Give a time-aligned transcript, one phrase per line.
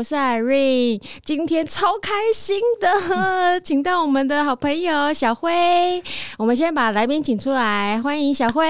[0.00, 6.02] 我是 Irene，今天超开心的，请到我们的好朋友小辉。
[6.38, 8.66] 我们先把来宾请出来，欢迎小辉。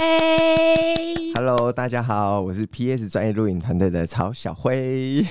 [1.36, 5.24] Hello，大家好，我是 PS 专业录影团队的曹小辉。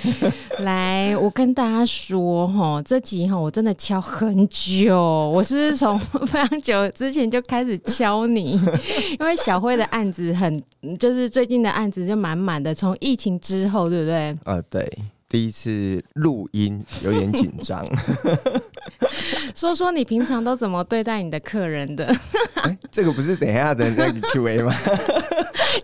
[0.60, 8.52] 来，我跟大家说哈，这集哈我真的敲很久，我是不是从非常久之前就开始敲你？
[9.20, 10.64] 因为小辉的案子很，
[10.98, 14.38] 就是最近的案子就满满的，从疫情之后，对不对？
[14.46, 14.90] 呃，对。
[15.30, 17.88] 对，第一次录音有点紧张。
[19.56, 22.06] 说说你平常都怎么对待你的客人的？
[22.64, 24.74] 欸、 这个不是等一下的那个 Q&A 吗？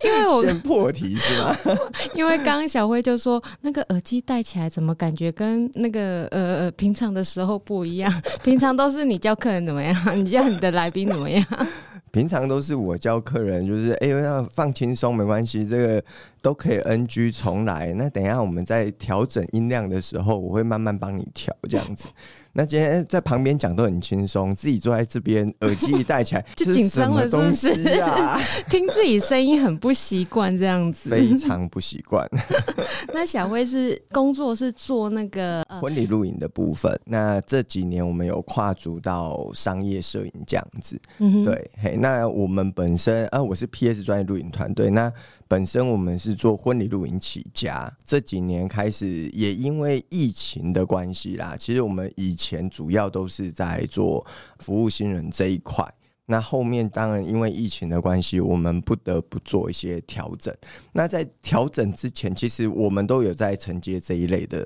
[0.03, 1.55] 因为我先破题是吗？
[2.13, 8.11] 因为刚刚小辉就说那个耳机戴起来怎么感觉跟那个呃呃平常的时候不一样？
[8.43, 9.95] 平常都是你教客人怎么样？
[10.17, 11.45] 你叫你的来宾怎么样？
[12.15, 16.01] 平常都是我教客人，就是哎，要、放轻松，没关系，这个
[16.41, 17.93] 都可以 NG 重来。
[17.95, 22.07] 那等一下我们在调整音量的时候，我会慢慢帮你调，这样子。
[22.57, 27.73] 那今天在旁边讲都很轻松，自己坐在这边，耳机一戴起来 就紧张了，是不是？
[28.71, 32.25] 听自己声音很不习惯，这样子 非常不习惯。
[33.13, 36.97] 那小辉是工作是做那个婚礼录影的部分。
[37.03, 40.97] 那这几年我们有跨足到商业摄影这样子。
[41.17, 44.89] 嗯，对，嘿，那我们本身啊，我是 PS 专业录影团队。
[44.89, 45.11] 那
[45.47, 54.25] 本身我们是做婚礼录影起家，这几年开始也因为疫情的关系啦，其实我们以前主要都是在做
[54.59, 55.87] 服务新人这一块。
[56.27, 60.53] 那后面当然因为疫情的关系，我们不得不做一些调整。
[60.91, 64.65] 那在调整之前，其实我们都有在承接这一类的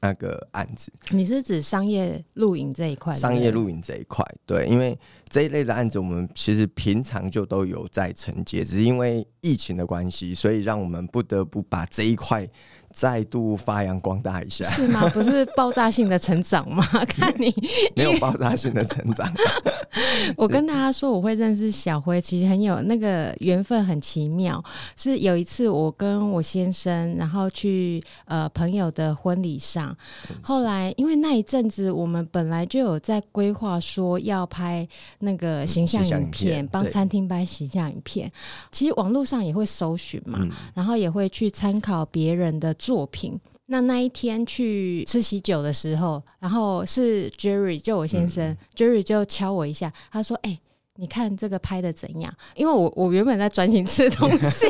[0.00, 0.92] 那个案子。
[1.10, 3.14] 你是指商业录影这一块？
[3.14, 4.96] 商业录影这一块，对，因为
[5.28, 12.48] 这一类的案子，我们其实平常就都有在承接，只是因为疫情的关系，所以让我们不得不把这一块。
[12.92, 15.08] 再度发扬光大一下，是吗？
[15.14, 16.86] 不是爆炸性的成长吗？
[17.08, 17.52] 看你
[17.96, 19.32] 没有爆炸性的成长。
[20.36, 24.62] 我跟大家说，我会认识小辉，其实很有那个缘分，很奇妙。
[24.96, 29.94] 是有一次，我跟我先生，然后去呃朋友的婚礼上，
[30.42, 34.86] 后来因为那一阵子，我们本来就有在规划说要拍
[35.20, 38.30] 那个形象影片，帮餐厅拍形象影片。
[38.70, 42.74] 其实网络上也会搜寻嘛，嗯，然后也会去参考别人的。
[42.82, 43.38] 作品。
[43.66, 50.60] 那那一天去吃喜酒的时候，然后是 Jerry，就我先生、嗯、，Jerry 就敲我一下，他说：“哎、欸，
[50.96, 54.66] 你看这个拍的怎样？”因为我我原本在专心吃东西。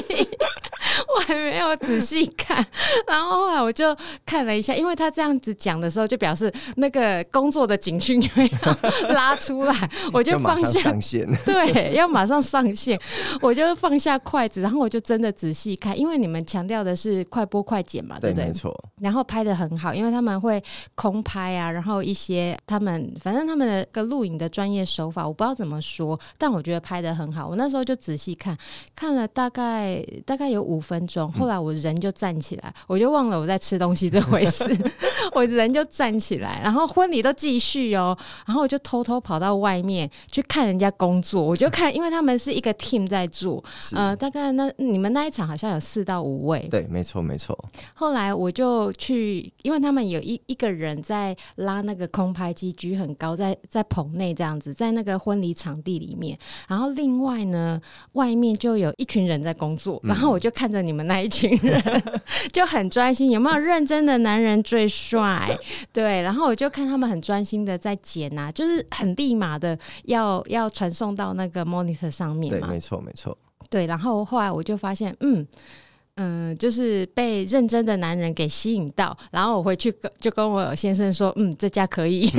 [1.16, 2.64] 我还没有仔细看，
[3.06, 9.74] 然后后来我就看了一下，因为他这样子讲的时候，就表示那个工作的警讯要拉出来，
[10.12, 12.98] 我就放下上线， 对，要马上上线，
[13.40, 18.46] 我就放下筷子，然后我就真的仔细看，因为你们强调的是快播快剪嘛，对不对？
[18.46, 18.72] 没错。
[19.00, 20.62] 然后拍的很好，因为他们会
[20.94, 27.46] 空拍啊，然后一些他们反正他们的个录影的专业手法，我不知道怎么说，但我觉得拍的很好。
[27.48, 28.56] 我那时候就仔细看，
[28.94, 31.01] 看了大概大概有五分。
[31.38, 34.64] 后来我人就站起来，我就忘了我在吃东西这回事，
[35.34, 43.62] 我人就站起来，然后婚礼都继续哦，然后我就偷偷跑到外面去看人家工作，我就看，因为他们是一个 team 在做，
[43.92, 47.58] 呃，大概那你们那一场好像有四到五位，对，没错没错。
[47.94, 57.80] 后来我就去，因为他们有一一个人在拉那个空拍机，举很高，在在棚内这样子，在那个婚礼场地里面，然后另外呢，
[58.12, 60.91] 外面就有一群人在工作，然后我就看着你。
[60.92, 61.82] 你们那一群人
[62.52, 65.58] 就很专心，有没有认真的男人最帅？
[65.90, 72.66] 对，然后我就看他们很专心的在剪啊，就是很立马的要要传送到那个 monitor 上面嘛。
[72.66, 73.36] 对，没错，没错。
[73.70, 75.46] 对，然后后来我就发现，嗯
[76.16, 82.30] 嗯，就是被认真的男人给吸引到，然后我回去跟就跟我先生说，嗯，这家可以。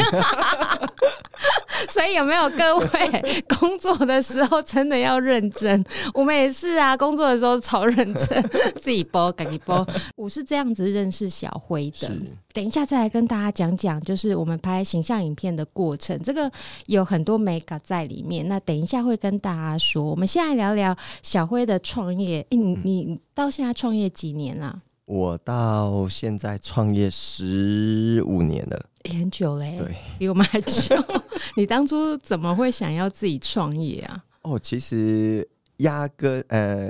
[1.89, 5.83] 所以有没有各位 工作的时候真的要认真？
[6.13, 8.44] 我们也是啊，工作的时候超认真，
[8.80, 9.85] 自己播，赶紧播。
[10.15, 12.12] 我是这样子认识小辉的。
[12.53, 16.51] 等一下再来跟大家讲讲，就是我们拍形象影片的过程，这个
[16.85, 18.47] 有很多美感在里面。
[18.47, 20.03] 那等一下会跟大家说。
[20.03, 22.45] 我们现在聊聊小辉的创业。
[22.50, 24.81] 欸，你你到现在创业几年了？
[25.05, 28.89] 我到现在创业十五年了。
[29.03, 30.95] 欸，很久嘞，对，比我们还久。
[31.57, 34.23] 你当初怎么会想要自己创业啊？
[34.44, 35.47] 哦，其实
[35.77, 36.89] 压根呃，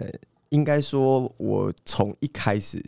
[0.50, 2.84] 应该说，我从一开始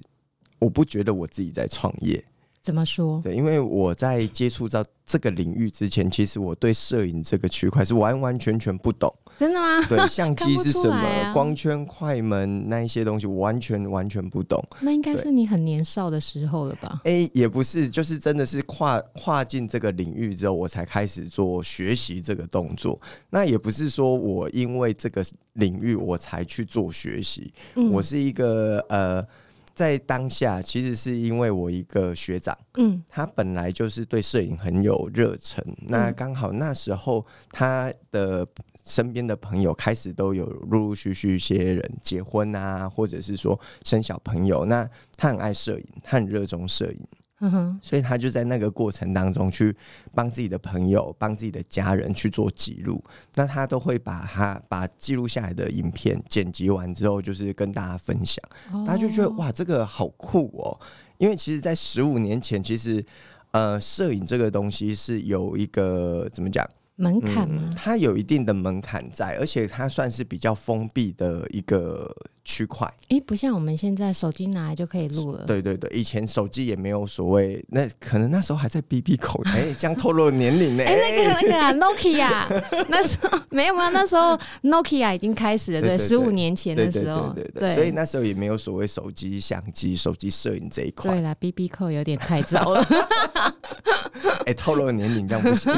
[0.60, 2.24] 我不觉得我自己在创业。
[2.62, 3.20] 怎么说？
[3.24, 9.12] 对，因为我在接触到这个领域之前，其实我对摄影这个区块是完完全全不懂。
[9.38, 9.82] 真的吗？
[9.88, 10.96] 对，相机是什么？
[10.96, 14.64] 啊、光圈、快门那一些东西，我完全完全不懂。
[14.82, 17.02] 那应该是你很年少的时候了吧？
[17.04, 23.00] 哎、欸，也不是，就是真的是跨跨进这个领域之后，我才开始做学习这个动作。
[23.30, 29.26] 那也不是说我因为这个领域我才去做学习，嗯、我是一个呃。
[29.74, 35.62] 在当下，其实是因为我一个学长，嗯，他本来就是对摄影很有热忱。
[35.68, 38.48] 嗯、那刚好那时候，他的
[38.86, 44.64] 身边的朋友开始都有陆陆续续一些人结婚啊，或者是说生小朋友。
[44.66, 44.88] 那
[45.18, 47.00] 他很爱摄影，他很热衷摄影。
[47.42, 49.76] 嗯哼，所以他就在那个过程当中去
[50.14, 53.04] 帮自己的朋友、帮自己的家人去做记录。
[53.34, 58.42] 那他都会把他把记录下来的影片剪辑完之后，就是跟大家分享。
[58.86, 60.80] 大家就觉得哇，这个好酷哦！
[61.18, 63.06] 因为其实，在十五年前，其实
[63.52, 66.66] 呃，摄影这个东西是有一个怎么讲？
[66.96, 67.62] 门槛吗？
[67.66, 72.10] 嗯，它有一定的门槛在，而且它算是比较封闭的一个
[72.46, 72.88] 区块。
[73.10, 75.44] 哎，不像我们现在手机拿来就可以录了。
[75.46, 79.42] 对对对，以前手机也没有所谓，那可能那时候还在 BB 口。
[79.52, 80.84] 哎，这样透露年龄呢？
[80.86, 83.90] 哎，那个那个啊，Nokia， 那时候没有吗？
[83.90, 91.12] 那时候 Nokia 已经开始了，对，十五年前的时候，对对对，所以那时候也没有所谓手机相机、手机摄影这一块。
[91.12, 92.86] 对啦，BB 扣有点太早了。
[94.46, 95.74] 哎，透露年龄这样不行。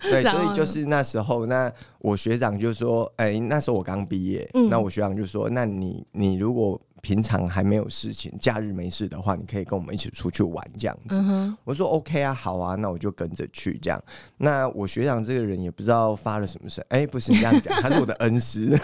[0.00, 11.14] 对，所以就是那时候，那我学长就说：“哎、欸，那时候我刚毕业，嗯、那我学长就说：‘那你你如果平常还没有事情，假日没事的话，你可以跟我们一起出去玩这样子。
[11.22, 14.02] 嗯’我说：‘OK 啊，好啊，那我就跟着去这样。’
[14.38, 18.76] 那我学长这个人也不知道发了什么神，哎、欸，不是你这样讲，他是我的恩师。”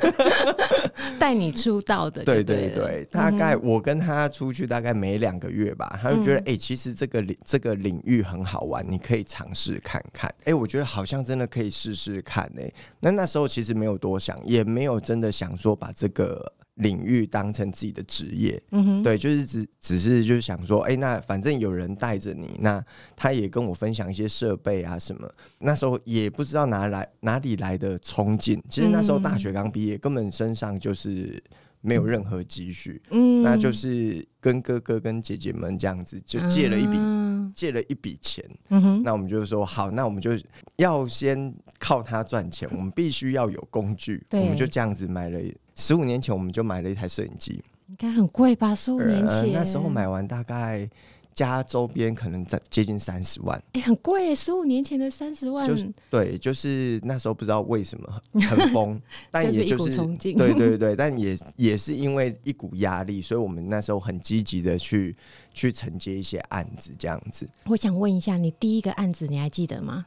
[1.18, 10.30] 带你出道的， 对对对，大概我跟他出去大概没两个月吧，他就觉得哎、欸，其实这个领这个领域很好玩，你可以尝试看看。
[10.40, 12.62] 哎、欸，我觉得好像真的可以试试看呢。
[13.00, 16.52] 那那时候其实没有多想，也没有真的想说把这个。
[16.76, 22.82] 领域当成自己的职业，嗯哼，对，就是只只是就是想说，哎、欸，那反正有人带着你，那
[23.14, 25.30] 他也跟我分享一些设备啊什么。
[25.58, 31.42] 那时候也不知道哪来哪里来的冲劲，其实那时候大学刚毕业，根本身上就是
[31.82, 40.30] 没有任何积蓄，嗯，那就是跟哥哥跟姐姐们这样子就借了一笔、嗯、借了一笔钱，嗯哼，那我们就说好，那我们就
[40.76, 45.38] 要先靠他赚钱，我们必须要有工具，我们就这样子买了。
[45.74, 48.74] 十五年前我们就买了一台摄影机，应该很贵吧？
[48.74, 50.88] 十五年前、呃、那时候买完大概
[51.32, 54.34] 加周边可能在接近三十万，哎、欸，很贵！
[54.34, 65.16] 十五年前的三十万，就是对，就是那时候不知道为什么很 疯，但也就是，对对对，但也也是因为一股压力，所以我们那时候很积极的去
[65.54, 67.48] 去承接一些案子，这样子。
[67.64, 70.04] 我想问一下，你第一个案子你还记得吗？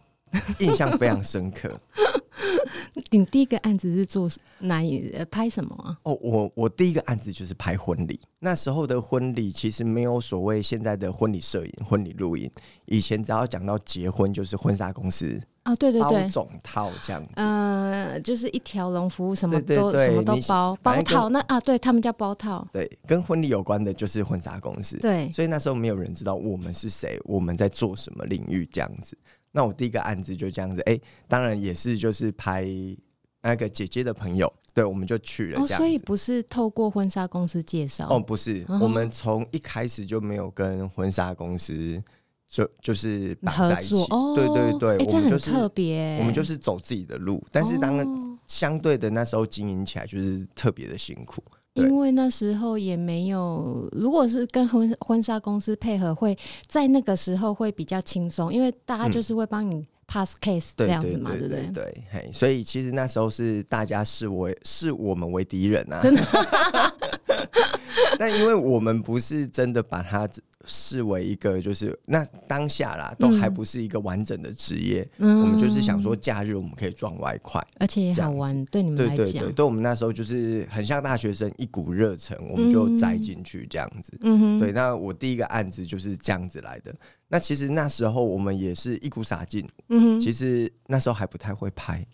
[0.60, 1.80] 印象非常深刻。
[3.10, 4.30] 你第一个案子是做
[4.60, 4.82] 哪
[5.14, 5.26] 呃？
[5.26, 5.98] 拍什么啊？
[6.04, 8.20] 哦，我我第一个案子就是拍婚礼。
[8.40, 12.50] 那时候的婚礼其实没有所谓现在的婚礼摄影、婚礼录影。
[12.86, 17.32] 以前只要讲到结婚，就是婚纱公司啊，对对对，包总套这样子。
[17.36, 21.30] 呃，就是一条龙服务，什么都什么都包包套。
[21.30, 22.66] 那啊，对他们叫包套。
[22.72, 24.98] 对，跟婚礼有关的就是婚纱公司。
[24.98, 29.18] 对，所以那时候没有人知道我们是谁，我们在做什么领域这样子。
[29.56, 32.68] 那我第一个案子就这样子，哎、欸，当然也是就是拍
[33.42, 35.76] 那个姐姐的朋友，对，我们就去了这样。
[35.76, 38.10] 哦，所以不是透过婚纱公司介绍？
[38.10, 42.04] 哦，不是，哦、我们从一开始就没有跟婚纱公司
[42.50, 43.96] 就就是绑在一起。
[44.10, 48.06] 哦，对对对，欸、我们就是特别，我们就是走自己的路，但是当然
[48.48, 51.42] 相对的那时候经营起来就是特别的辛苦。
[51.76, 61.70] 因为那时候也没有，如果是跟婚婚纱公司配合，会在那个时候会比较轻松，因为大家就是会帮你 pass case 这样子嘛，对不对？
[61.74, 66.24] 对，嘿，所以其实那时候是大家视为视我们为敌人啊，真的。
[68.18, 70.28] 但因为我们不是真的把它。
[70.66, 75.08] 视为一个就是那当下啦，都还不是一个完整的职业。
[75.18, 78.66] 嗯，我们就是想说假日我们可以赚外快，而且也好玩。
[78.66, 84.12] 对你们来讲，对对对，对我们那时候就是很像大学生，一股热忱，我们就栽进去这样子。
[84.22, 84.72] 嗯哼，对。
[84.72, 86.94] 那我第一个案子就是这样子来的。
[87.28, 89.68] 那其实那时候我们也是一股傻劲。
[89.90, 92.06] 嗯哼，其实那时候还不太会拍，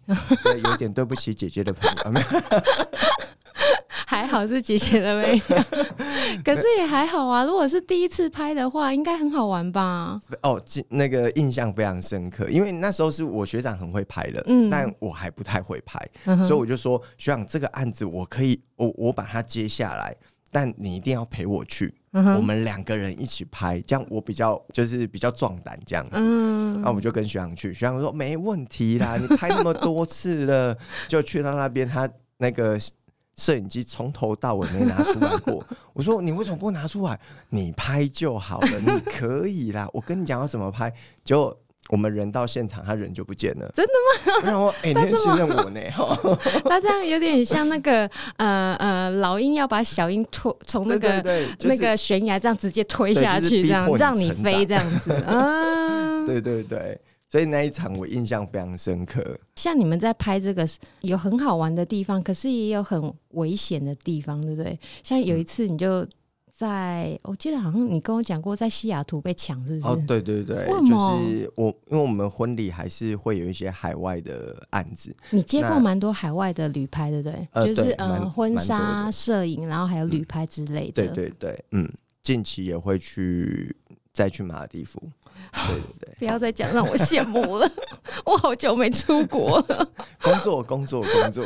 [0.43, 2.21] 对，有点对不起姐姐的朋友。
[4.11, 5.57] 还好是姐姐的没有，
[6.43, 7.45] 可是也还好啊。
[7.45, 10.19] 如果是第一次拍的话，应该很好玩吧？
[10.43, 20.13] 哦，那个印象非常深刻，因为那时候是我学长很会拍的，嗯，但我还不太会拍，嗯、所以我就说学长这个案子我可以，我我把它接下来。
[20.53, 26.11] 但你一定要陪我去，嗯我们两个人一起拍，这样我比较就是比较壮胆这样子。
[26.15, 30.77] 嗯，那我们就跟学长去，学长说没问题啦，你拍那么多次了，
[31.07, 32.77] 就去到那边，他那个
[33.41, 35.65] 摄影机从头到尾没拿出来过。
[35.93, 37.19] 我说你为什么不拿出来？
[37.49, 39.89] 你拍就好了，你可以啦。
[39.93, 40.93] 我跟你讲要怎么拍，
[41.23, 41.57] 就。
[41.89, 43.69] 我们人到现场，他人就不见了。
[43.75, 43.91] 真的
[44.31, 44.41] 吗？
[44.45, 45.81] 然后哎，欸、 你很信任我呢。
[46.63, 51.21] 他这样有点像那个呃呃，老鹰要把小鹰推从那个
[51.61, 55.11] 那个悬崖这样直接推下去，这样、就是、让你飞这样子。
[55.11, 56.97] 啊， 对对对，
[57.31, 59.39] 所以那一场我印象非常深刻。
[59.55, 60.67] 像你们在拍这个，
[61.01, 64.77] 有很好玩的地方，可是也有很危险的地方，对不对？
[65.01, 66.05] 像有一次你就。
[66.53, 69.87] 在，我记得好像你跟我讲过，在西雅图被抢，是不是？
[69.87, 75.11] 哦，对对对，就是我，因为我们婚礼还是会有一些海外的案子。
[75.31, 77.47] 你接过蛮多海外的旅拍，对不对？
[77.53, 81.07] 呃、就是对呃，婚纱摄影，然后还有旅拍之类的。
[81.07, 83.75] 对对对，嗯，近期也会去
[84.13, 85.01] 再去马尔地夫。
[85.67, 87.69] 对对对，不要再讲，让我羡慕了。
[88.25, 89.89] 我好久没出国了，
[90.21, 91.45] 工作工作工作。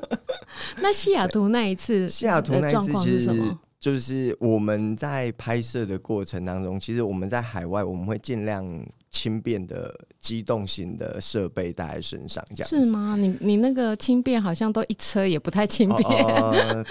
[0.80, 3.58] 那西雅图那一次，西雅图那一次是什么？
[3.78, 8.64] 就是我们在拍摄的过程当中，其实我们在海外，我们会尽量
[9.08, 13.14] 轻便的机动型的设备带在身上，这样是吗？
[13.16, 16.84] 你你那个轻便好像都一车也不太轻便，哦 呃，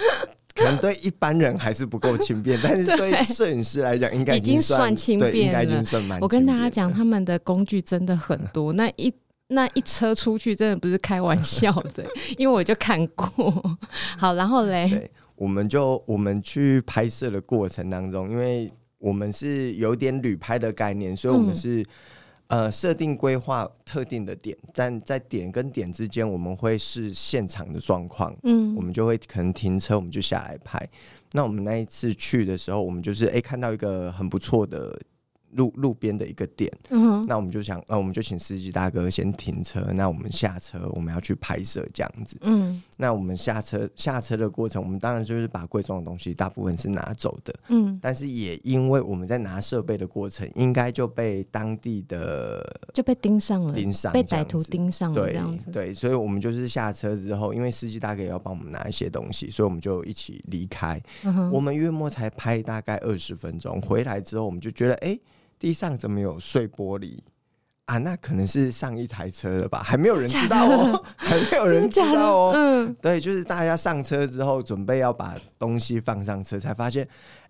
[0.64, 5.64] 可能对一般人还是不够轻便，但是对摄影师来讲，应该已经算轻便了。
[5.64, 6.20] 应该算蛮。
[6.20, 9.12] 我跟大家讲，他们的工具真的很多，那一
[9.48, 12.04] 那一车出去真的不是开玩笑的，
[12.36, 13.78] 因为我就看过。
[14.18, 15.10] 好，然后嘞。
[15.36, 21.86] 我们就我们去拍摄的过程当中，因为我们是有点旅拍的概念，所以我们是、嗯、
[22.48, 30.86] 呃设定规划特定的点，但在点跟点之间，我们会是现场的状况，嗯，我们就会可能停车，我们就下来拍。
[31.32, 35.00] 那我们那一次去的时候，我们就是哎、欸、看到一个很不错的。
[35.52, 52.62] 路路边的一个店，嗯，那我们就想，呃，我们就请司机大哥先停车，那我们下车，我们要去拍摄这样子，嗯，那我们下车下车的过程，我们当然就是把贵重的东西大部分是拿走的，嗯，但是也因为我们在拿设备的过程，应该就被当地的
[52.92, 65.20] 就被盯上了，盯上，被歹徒盯上了，这样子，对，对，所以我们就是下车之后，因为司机大哥也要帮我们拿一些东西，所以我们就一起离开，嗯，我们月末才拍大概二十分钟，回来之后我们就觉得，哎，欸。
[65.58, 67.18] 地上怎么有碎玻璃
[67.86, 67.98] 啊？
[67.98, 69.82] 那可能是上一台车了吧？
[69.82, 72.52] 还没有人知道哦， 还没有人知道哦。
[72.54, 77.06] 嗯，对，就是大家上车之后，准备要把东西放上车，才发现，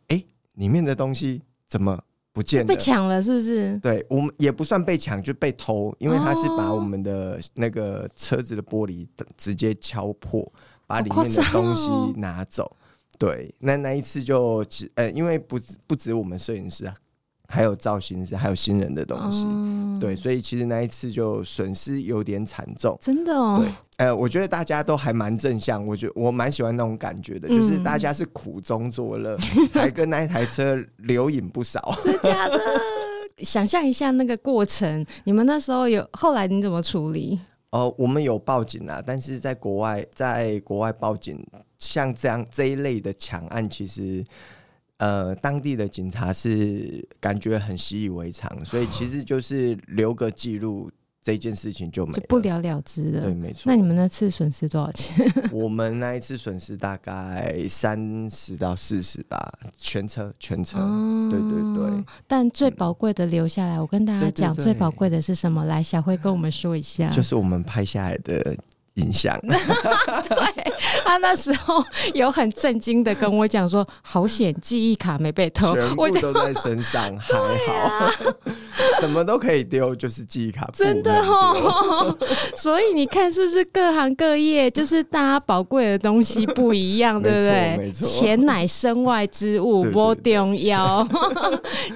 [0.09, 2.01] 哎、欸，里面的东西怎么
[2.33, 2.67] 不见了？
[2.67, 3.79] 被抢了是不是？
[3.79, 10.51] 对，我们也不算被抢，就被偷，因为他是把我们的那个车子的玻璃直接敲破，
[10.87, 12.77] 把里面的东西拿走。
[13.19, 16.95] 对，那那一次就，呃，因为不不止我们摄影师啊。
[17.51, 23.59] 还有造型师，还有新人的东西，嗯，对，所以其实那一次就损失有点惨重，真的哦。
[23.59, 29.35] 对，呃，我觉得大家都还蛮正向，我觉得我蛮喜欢那种感觉的，嗯，就是大家是苦中作乐，
[29.73, 31.81] 还跟那一台车留影不少。
[32.05, 32.61] 真的假的？
[33.39, 37.41] 想象一下那个过程，你们那时候有后来你怎么处理？
[37.71, 41.43] 哦，呃，我们有报警啊，但是在国外，在国外报警，
[41.79, 44.23] 像这样这一类的抢案，其实。
[44.99, 50.91] 呃，当地的警察是感觉很习以为常，所以其实就是留个记录，
[51.23, 53.23] 这件事情就没了，就不了了之了。
[53.23, 53.63] 对，没错。
[53.67, 55.25] 那你们那次损失多少钱？
[55.53, 60.79] 我们那一次损失大概三十到四十吧，全车全车。
[60.79, 61.29] 哦。
[61.31, 62.05] 对对对。
[62.27, 65.65] 但最宝贵的留下来，嗯，我跟大家讲，最宝贵的是什么？
[65.67, 67.09] 来，小辉跟我们说一下。
[67.11, 68.57] 就是我们拍下来的。
[68.99, 70.73] 影像， 对，
[71.05, 71.83] 他那时候
[72.15, 77.35] 有很震惊的跟我讲说：“好险，记忆卡没被偷，全部都在身上， 还
[77.67, 78.11] 好，
[79.01, 82.17] 什么都可以丢，就是记忆卡真的哦。
[82.57, 87.77] 所以你看，是不是各行各业就是大家宝贵的东西不一样，对不对？
[87.79, 91.07] 没错，钱乃身外之物，不重要。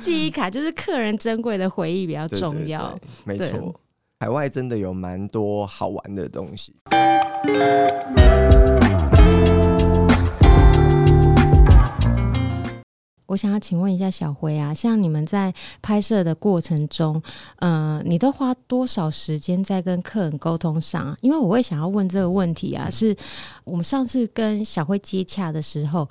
[0.01, 3.75] 记忆卡就是客人珍贵的回忆比较重要，没错。”
[4.23, 6.73] 海外真的有蛮多好玩的东西。
[13.27, 17.21] 我想要请问一下小辉啊，像你们在拍摄的过程中，
[17.57, 21.17] 呃，你都花多少时间在跟客人沟通上？
[21.21, 23.17] 因为我会想要问这个问题啊，是
[23.65, 26.09] 我们上次跟小辉接洽的时候，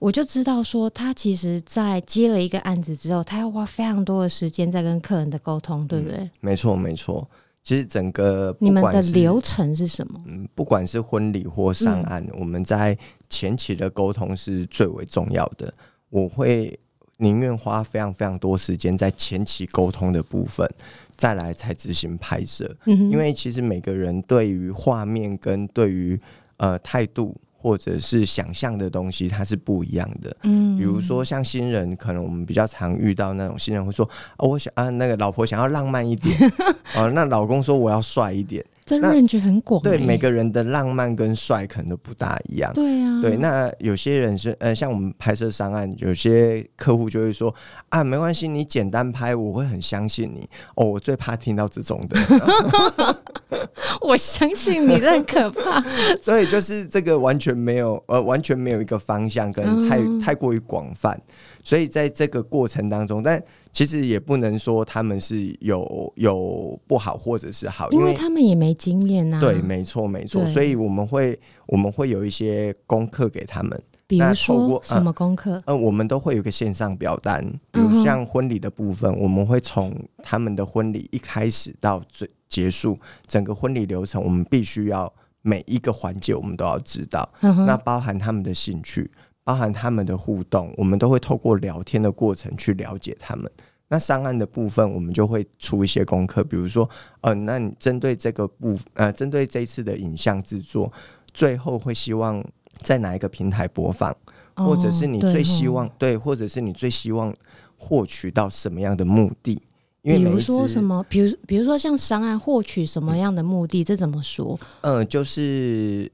[0.00, 6.16] 我就知道说他其实，在接了一个案子之后，他要花非常多的时间在跟客人的沟通，对不对？
[6.16, 7.28] 嗯，没错，没错。
[7.62, 10.20] 其实整个你们的流程是什么？
[10.26, 12.96] 嗯，不管是婚礼或上岸，嗯、我们在
[13.28, 15.72] 前期的沟通是最为重要的。
[16.10, 16.78] 我会
[17.18, 20.68] 宁愿花非常非常多时间在前期沟通的部分，
[21.16, 22.76] 再来才执行拍摄。
[22.86, 26.20] 嗯，因为其实每个人对于画面跟对于
[26.56, 27.36] 呃态度。
[27.62, 30.36] 或者是想象的东西，它是不一样的。
[30.42, 34.04] 嗯，比如说像新人，可能我们比较常遇到那种新人会说
[34.38, 36.36] ：“哦，我想啊，那个老婆想要浪漫一点，
[36.96, 42.72] 哦，那老公说我要帅一点。”这 range 很广，对每个人的浪漫跟帅可能都不大一样。
[42.74, 47.54] 对啊，对，那有些人是呃，像我们拍摄上岸，有些客户就会说
[47.90, 50.48] 啊，没关系，你简单拍，我会很相信你。
[50.74, 53.16] 哦，我最怕听到这种的。
[54.04, 55.82] 我相信你，这很可怕。
[56.22, 61.20] 所以就是这个完全没有呃，完全没有一个方向，跟太、嗯、太过于广泛。
[61.64, 63.40] 所以在这个过程当中，但
[63.72, 69.38] 其实也不能说他们是有有不好或者是好，因为他们也没经验呐。
[69.40, 70.44] 对，没错，没错。
[70.46, 75.52] 所以我们会我们会有一些功课给他们，比如说什么功课？
[75.52, 89.10] 嗯、呃呃，我们都会有个线上表单，比如像婚礼的部分，我们会从他们的婚礼一开始到最结束，整个婚礼流程，我们必须要每一个环节我们都要知道，那包含他们的兴趣。
[89.44, 93.50] 包含他们的互动，我们都会透过聊天的过程去了解他们。
[93.88, 96.88] 那上岸的部分，我们就会出一些功课，比如说，
[97.22, 100.92] 呃，那你针对这个部，呃，针对这一次的影像制作，
[101.34, 102.40] 最后会希望
[102.82, 104.10] 在哪一个平台播放，
[104.56, 107.34] 哦、或者是你最希望对，对，或者是你最希望
[107.78, 109.62] 获取到什么样的目的？
[110.02, 114.58] 因为比如说什么，比如比如说像商案获取什么样的目的，嗯、这怎么说？
[114.82, 116.10] 嗯、呃，就是。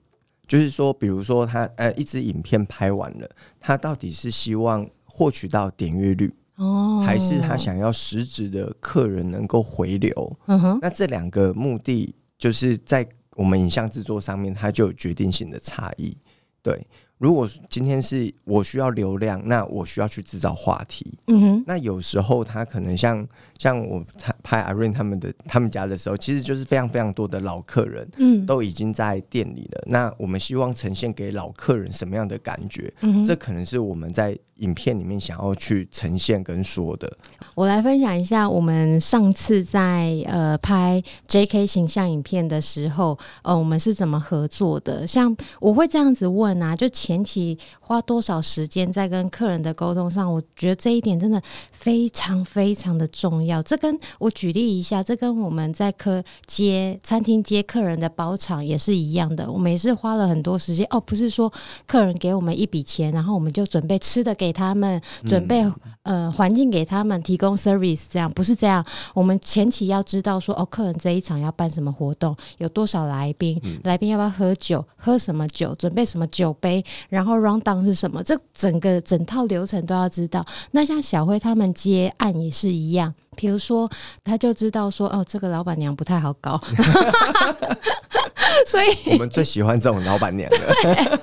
[0.49, 3.29] 就是说，比如说他呃，一支影片拍完了，
[3.61, 10.39] 他到底是希望获取到点阅率哦，还是他想要实质的客人能够回流？
[10.47, 13.07] 嗯哼，那这两个目的就是在
[13.37, 16.17] 我们影像制作上面，它就有决定性的差异。
[16.63, 16.87] 对，
[17.19, 21.19] 如果今天是我需要流量，那我需要去制造话题。
[21.27, 23.27] 嗯哼，那有时候他可能像。
[23.59, 29.83] 像我拍拍 Irene 他们的他们家的时候，其实就是非常非常多的老客人，嗯，都已经在店里了。
[29.87, 32.93] 嗯、那我们希望呈现给老客人什么样的感觉？
[33.01, 37.11] 嗯，这可能是我们在影片里面想要去呈现跟说的。
[37.55, 45.07] 我来分享一下，我们上次在呃拍 JK 形象影片的时候，呃，我们是怎么合作的？
[45.07, 47.57] 像我会这样子问啊，就前期
[47.89, 50.31] 花多少时间在跟客人的沟通上？
[50.31, 51.41] 我觉得这一点真的
[51.73, 53.63] 非常非常的重要。
[53.63, 59.51] 这跟我举例一下，这跟我们在客接餐厅接客人的包场也是一样的。
[59.51, 61.51] 我们也是花了很多时间哦，不是说
[61.87, 65.65] 客人给我们一笔钱，然后我们就准备吃的给他们，准备
[66.03, 68.85] 呃环境给他们，提供 service 这样，不是这样。
[69.15, 80.45] 我们前期要知道说哦，客人这一场要办什么活动，有多少来宾，来宾要不要喝酒，喝什么酒，准备什么酒杯，然后 round down 是什么，这整个整套流程都要知道。
[80.71, 83.15] 那像小辉他们接案也是一样。
[83.37, 83.89] 比如说，
[84.25, 86.61] 他就知道说，哦，这个老板娘不太好搞，
[88.67, 90.59] 所以我们最喜欢这种老板娘了。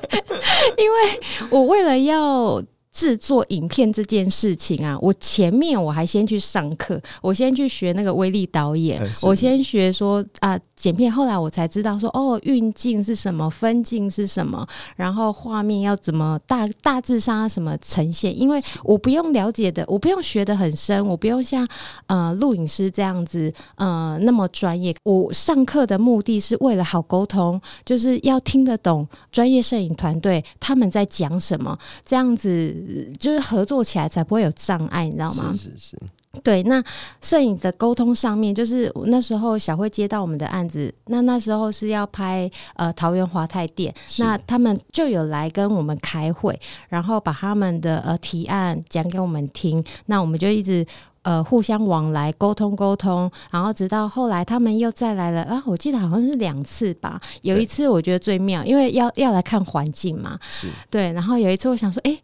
[0.77, 2.63] 因为我为了要。
[2.95, 21.67] 制作影片这件事情啊，我前面我还先去上课，我先去学那个威力导演，我先学说啊剪片，后来我才知道说哦运镜是什么，分镜是什么，然后画面要怎么大大致上要什么呈现，因为我不用了解的，我不用学的很深，我不用像
[22.07, 24.95] 呃录影师这样子呃那么专业。
[25.03, 32.84] 我上课的目的是为了好沟通，就是要听得懂专业摄影团队他们在讲什么，这样子。
[33.19, 35.51] 就是合作起来才不会有障碍，你知道吗？
[35.53, 35.97] 是是是。
[36.43, 36.83] 对，那
[37.21, 50.85] 摄影的沟通上面，就是那时候小慧接到我们的案子，那那时候是要拍呃桃园华泰店，那他们就有来跟我们开会，然后把他们的呃提案讲给我们听，那我们就一直。
[51.25, 57.19] 呃，互相往来沟通沟通，然后直到后来他们又再来了啊，我记得好像是两次吧。
[57.41, 61.11] 有一次我觉得最妙，因为要要来看环境嘛，是对。
[61.13, 62.23] 然后有一次我想说，哎、欸，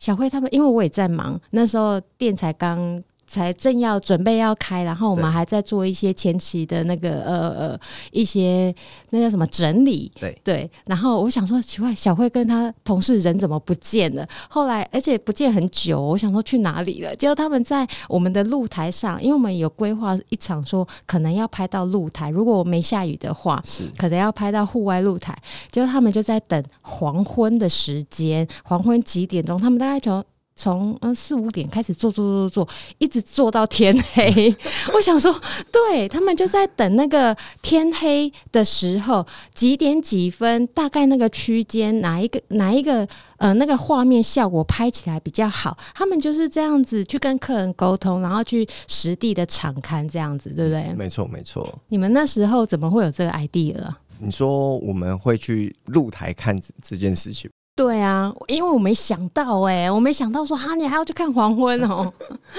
[0.00, 3.00] 小慧他们，因为我也在忙，那时候店才刚。
[3.30, 8.74] 才正要准备要开，然后我们还在做一些前期的那个呃呃一些
[9.10, 10.68] 那叫什么整理，对对。
[10.86, 14.26] 然后我想说奇怪，小慧跟他同事人怎么不见了？
[14.48, 17.14] 后来而且不见很久，我想说去哪里了？
[17.14, 25.38] 结果他们在我们的露台上，因为我们有规划一场说可能要拍到露台，如果没下雨的话，是可能要拍到户外露台。
[25.70, 29.56] 结果他们就在等黄昏的时间，黄昏几点钟？
[29.56, 30.24] 他们大概从。
[30.60, 34.54] 从嗯四五点开始做做做做做，一直做到天黑。
[34.92, 35.34] 我想说，
[35.72, 50.92] 对他们就在等那个天黑的时候，几点几分，大概那个区间，哪一个哪一个呃那个画面效果拍起来比较好，他们就是这样子去跟客人沟通，然后去实地的场勘这样子，对不对？
[50.92, 51.66] 没错，没错。
[51.88, 53.98] 你们那时候怎么会有这个 idea 啊？
[54.18, 57.50] 你说我们会去露台看这件事情？
[57.80, 62.12] 对啊，因为我没想到哎、欸，我没想到说哈，你还要去看黄昏哦。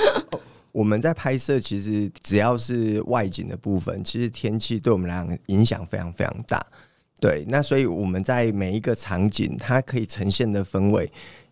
[0.74, 6.60] 我们在拍摄，其实只要是外景的部分，其实天气对我们来讲影响非常非常大。
[7.20, 11.08] 对，那所以我们在每一个场景，它可以呈现的氛围，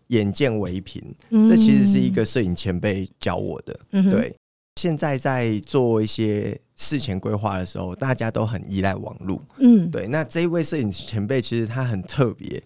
[0.08, 1.00] 眼见为凭。
[1.30, 3.78] 这其实是一个摄影前辈教我的。
[3.92, 4.34] 嗯、对，
[4.80, 9.40] 现在在做一些事前规划的时候，大家都很依赖网络。
[9.58, 10.08] 嗯，对。
[10.08, 12.60] 那这一位摄影前辈其实他很特别。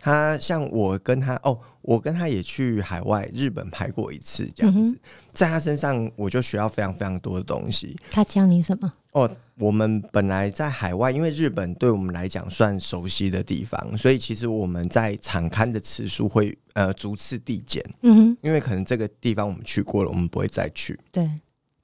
[0.00, 4.98] 他像我跟他哦，我跟他也去海外日本拍过一次，这样子，
[5.32, 7.96] 在他身上我就学到非常非常多的东西。
[8.10, 8.92] 他教你什么？
[9.12, 17.84] 哦，我们本来在海外，因为日本对我们来讲算熟悉的地方，所以其实我们在场刊的次数会呃逐次递减。
[18.02, 20.98] 嗯哼，因为可能这个地方我们去过了，我们不会再去。
[21.12, 21.28] 对。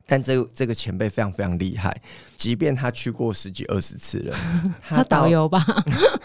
[0.07, 2.01] 但这个这个前辈非常非常厉害，
[2.37, 4.37] 即便他去过十几二十次了，
[4.81, 5.65] 他导游吧，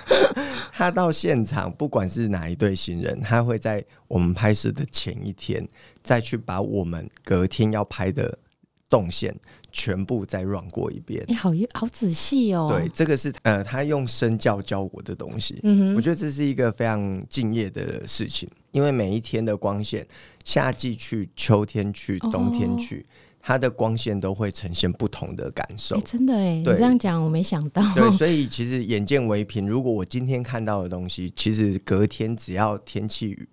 [0.71, 5.67] 他到现场，不管是哪一对新人，他会在我们拍摄的前一天，
[6.03, 8.37] 再去把我们隔天要拍的
[8.87, 9.35] 动线
[9.71, 11.25] 全部再 run 过一遍。
[11.27, 12.71] 你、欸、好好仔细哦。
[12.71, 15.59] 对，这个是呃，他用身教教我的东西。
[15.63, 20.05] 嗯哼，我觉得这是一个非常敬业的事情，因为每一天的光线，
[20.45, 22.99] 夏季去，秋天去，冬天去。
[22.99, 27.81] 哦它的光线都会呈现不同的感受，欸、真的哎，你这样讲我没想到。
[27.95, 29.67] 对，所以其实眼见为凭。
[29.67, 33.47] 如果我今天看到的东西，其实隔天只要天气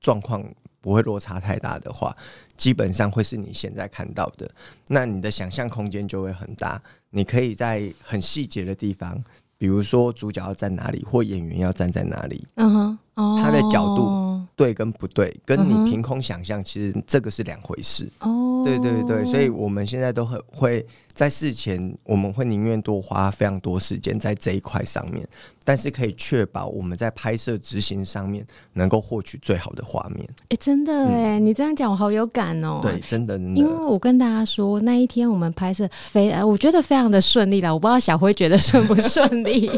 [0.00, 0.44] 状况
[0.80, 2.14] 不会落差太大的话，
[2.56, 4.50] 基本上会是你现在看到的。
[4.88, 9.22] 那你的想象空间就会很大，你可以在很细节的地方，
[9.56, 18.06] 比如说主角要站哪里，或演员要站在哪里，嗯哼，哦，他的角度对跟不对，跟你凭空想象，其实这个是两回事。
[18.18, 18.62] 哦。
[18.62, 25.26] 对对对，所以我们现在都很会在事前，我们会宁愿多花非常多时间在这一块上面。
[25.64, 28.44] 但是可以确保我们在拍摄执行上面
[28.74, 30.26] 能够获取最好的画面。
[30.48, 32.80] 哎、欸，真的哎、嗯，你这样讲我好有感哦。
[32.82, 33.60] 对，真的，真的。
[33.60, 37.72] 因为我跟大家说，那一天我们拍摄非，我觉得非常的顺利了。
[37.72, 39.70] 我不知道小辉觉得顺不顺利。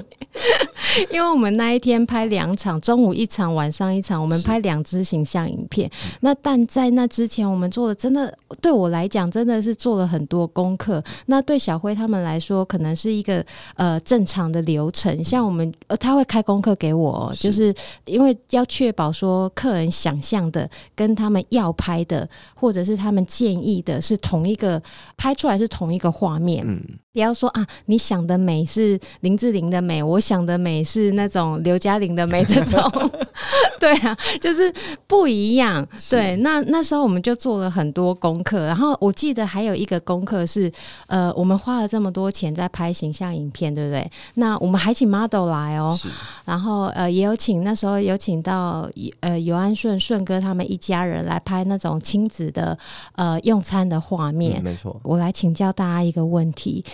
[1.11, 5.91] 因为我们那一天拍两场，中午一场，晚上一场，我们拍两支形象影片。
[6.21, 11.03] 那但在那之前，我们做的真的对我来讲真的是做了很多功课。
[11.27, 13.45] 那对小辉他们来说，可能是一个
[13.77, 15.23] 呃正常的流程。
[15.25, 15.63] 像我们。
[15.87, 17.75] 呃，他会开功课给我，就是
[18.05, 24.83] 因为要确保说客人想象的跟他们要拍的，或者是他们建议的是同一个，
[25.17, 26.65] 拍出来是同一个画面。
[26.67, 26.81] 嗯，
[27.13, 32.81] 不要说啊，你想的美是林志玲的美，我想的美是那种刘嘉玲的美，这种，
[33.79, 34.73] 对啊，就是
[35.07, 35.87] 不一样。
[36.11, 40.71] 对，那那时候我们就做了很多功课，然后我记得还有一个功课是，
[41.07, 44.11] 呃，我们花了这么多钱在拍形象影片，对不对？
[44.35, 45.77] 那我们还请 model 来。
[45.79, 45.97] 哦，
[46.45, 48.89] 然后呃，也有请那时候有请到
[49.21, 52.77] 呃尤安顺顺哥他们一家人来拍那种亲子的
[53.17, 54.61] 呃用餐的画面。
[54.61, 55.01] 嗯，没错。
[55.03, 56.85] 我来请教大家一个问题。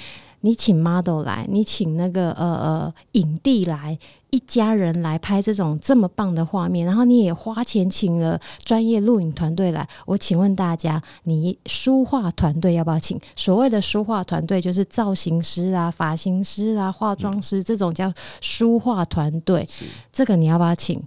[0.41, 3.99] 你请 model 来，你请那个呃呃影帝来，
[4.31, 9.89] 一家人来拍这种这么棒的画面，然后你也花钱请了专业录影团队来。
[10.07, 13.19] 我请问大家，你书画团队要不要请？
[13.35, 19.69] 所谓的书画团队，就是造型师啊、发型师啊、化妆师、嗯、这种叫书画团队。
[20.13, 21.03] 这个你要不要请？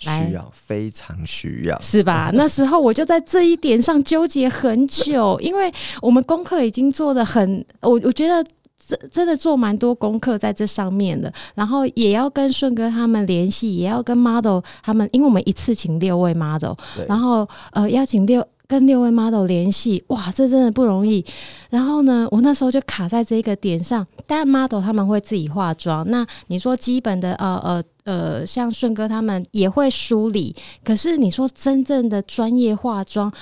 [0.00, 2.30] 需要，非常需要，是吧？
[2.34, 8.42] 那时候我就在这一点上纠结很久， 因为我们功课已经做的很，我我觉得
[8.78, 16.72] 真真的做蛮多功课在这上面的，然后也要跟顺哥他们联系，也要跟 model 他们，因为我们一次请六位 model，
[17.06, 18.46] 然后呃邀请六。
[18.70, 21.26] 跟六位 model 联系，哇，这真的不容易。
[21.70, 24.06] 然后呢，我那时候就卡在这个点上。
[24.28, 30.56] 当然 model 他们会自己化妆，那你说基本的呃呃呃，像顺哥他们也会梳理。
[30.84, 33.32] 可是你说真正的专业化妆，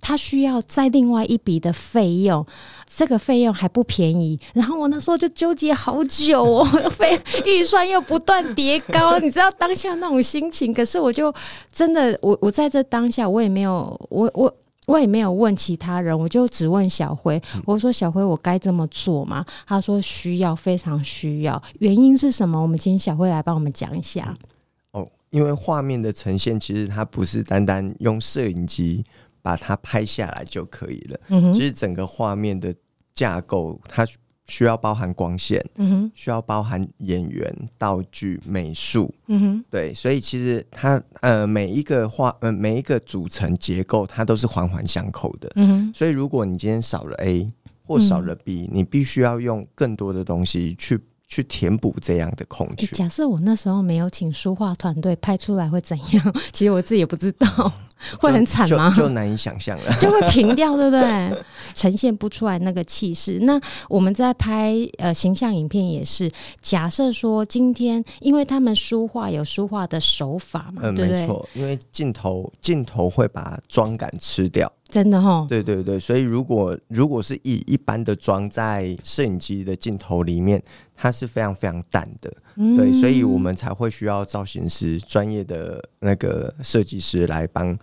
[0.00, 2.46] 他需要再另外一笔的费用，
[2.88, 4.40] 这个费用还不便宜。
[4.54, 6.64] 然后我那时候就纠结好久哦，
[6.96, 10.72] 费预算又不断叠高，你知道当下那种心情。
[10.72, 11.30] 可是我就
[11.70, 14.50] 真的，我我在这当下，我也没有我我。
[14.86, 17.40] 我也没有问其他人，我就只问小辉。
[17.64, 22.60] 我说：“小辉，我该这么做吗？”他说：“需要，非常需要。”原因是什么？
[22.60, 24.34] 我们请小辉来帮我们讲一下。
[24.92, 29.04] 哦因为画面的呈现，其实它不是单单用摄影机
[29.42, 31.20] 把它拍下来就可以了。
[31.28, 32.74] 嗯哼，其实整个画面的
[33.12, 34.06] 架构，它
[34.46, 45.50] 需要包含光线，嗯哼，需要包含演员、道具、美术，嗯哼，对，所以其实它呃每一个画呃每一个组成结构，它都是环环相扣的。
[45.56, 47.50] 嗯哼，所以如果你今天少了 A
[47.84, 51.00] 或少了 B，嗯，你必须要用更多的东西去。
[51.28, 52.86] 去填补这样的空缺。
[52.94, 56.34] 假设我那时候没有请书画团队拍出来会怎样？
[56.52, 57.72] 其实我自己也不知道，
[58.18, 58.90] 会很惨吗？
[58.96, 61.44] 就，就难以想象了，就会 平掉，对不对？
[61.74, 63.38] 呈现不出来那个气势。
[63.42, 66.30] 那我们在拍呃形象影片也是，
[66.60, 74.70] 假设说今天，因为他们书画有书画的手法嘛，嗯，对对，没错，因为镜头镜头会把妆感吃掉。
[74.96, 80.62] 真的哈，对对对，所以如果如果是以一般的装在摄影机的镜头里面，
[80.94, 87.78] 它是非常非常淡的，嗯、对，所以我们才会需要造型师专业的那个设计师来帮。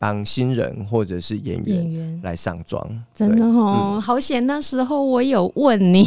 [0.00, 2.82] 帮新人或者是演员来上妆，
[3.14, 6.02] 真的哦，嗯、好险那时候我有问你，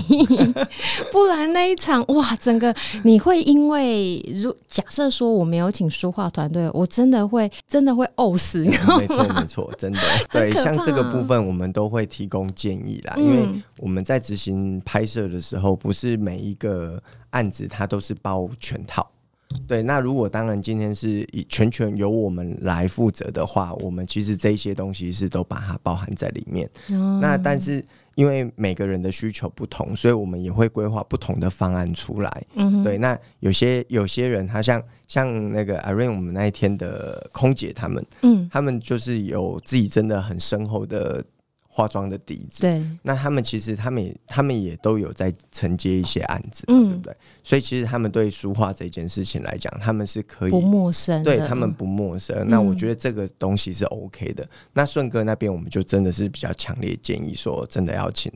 [1.14, 8.98] 不然那一场哇，整个你会因为如假设说我没有请书画团队，我真的会真的会呕死，你知道吗？
[8.98, 10.00] 没错没错，真的。
[10.32, 19.08] 对，像这个部分我们都会提供建议啦，嗯、因为我们在执行拍摄的时候，不是每一个案子它都是包全套。
[19.68, 26.70] 对，那如果当然今天是以全权由我们来负责的话，我们其实这些东西是都把它包含在里面。
[26.90, 27.84] 哦、那但是
[28.16, 32.44] 因为每个人的需求不同，所以我们也会规划不同的方案出来。
[32.56, 41.24] 嗯，对，那有些有些人他像像那个 Irene，我们那一天的空姐他们，嗯，他们就是有自己真的很深厚的。
[41.76, 47.18] 化妆的底子，对，那他们其实他们也他们也都有在承接一些案子，嗯，对不对？
[47.42, 52.38] 所以其实他们对书画这件事情来讲，他们是可以不陌生，对他们不陌生。
[52.38, 54.48] 嗯、那我觉得这个东西是 OK 的。
[54.74, 58.32] 那顺哥那边，我们就真的是比较强烈建议说，真的要请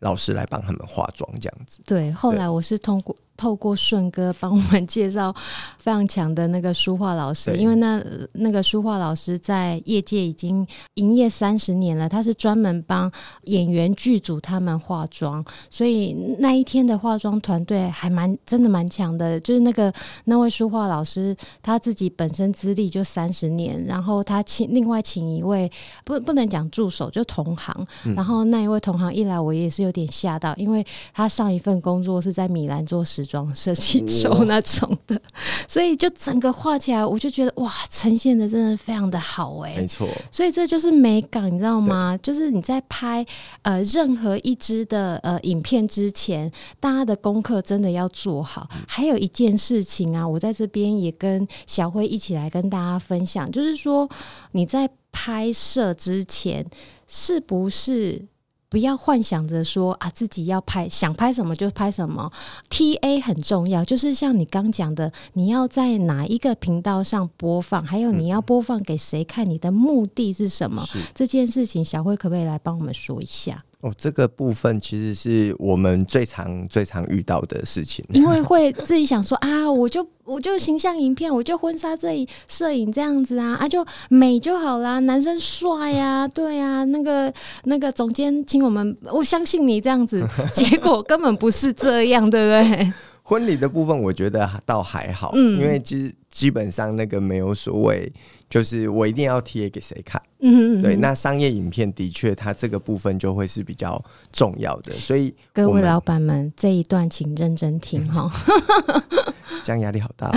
[0.00, 1.80] 老师来帮他们化妆这样子。
[1.86, 3.16] 对，后来我是通过。
[3.36, 5.34] 透过顺哥帮我们介绍
[5.78, 13.10] 非常强的那个书画老师，因为那那个书画老师在业界已经营业三十年了，他是专门帮
[13.44, 19.38] 演员剧组他们化妆，所以那一天的化妆团队还蛮真的蛮强的。
[19.40, 19.92] 就是那个
[20.24, 25.70] 那位书画老师他自己本身资历就三十年，然后他请另外请一位
[26.04, 35.20] 不不能讲助手，就同行，然后那一位同行一来我也是有点吓到，因为他上一份工作是在米兰做时装设计周 那种的，
[35.66, 40.06] 所以就整个画起来，我就觉得哇，呈现的真的非常的好哎，没错。
[40.30, 42.18] 所以这就是美感，你知道吗？
[42.22, 43.24] 就是你在拍
[43.62, 48.68] 呃任何一支的呃影片之前，大家的功课真的要做好。
[48.86, 54.08] 还有一件事情啊，我在这边也跟小辉一起来跟大家分享，就是说
[54.52, 56.64] 你在拍摄之前
[57.08, 58.26] 是不是？
[58.74, 62.28] 不要幻想着说啊，自己要拍，想拍什么就拍什么。
[62.68, 70.84] TA 很重要，就是像你刚讲的，你要在哪一个频道上播放，还有你要播放给谁看，你的目的是什么？
[70.86, 73.56] 是这件事情，小慧可不可以来帮我们说一下？
[73.84, 87.30] 哦，这个部分其实是我们最常、最常遇到的事情，因为会自己想说啊，我就我就形象影片，我就婚纱这里摄影这样子啊，啊就美就好啦，男生帅呀，对呀，那个
[87.64, 92.92] 那个总监请我们，我相信你这样子， 结果根本不是这样，对不对？
[93.22, 98.10] 婚礼的部分，我觉得倒还好，嗯，因为基基本上那个没有所谓。
[98.50, 100.94] 就是我一定要贴给谁看，嗯，对。
[100.96, 108.30] 那商业影片的确，它这个部分就会是比较重要的，所以各位老板们这一段请认真听哈。
[109.64, 110.30] 这样压力好大。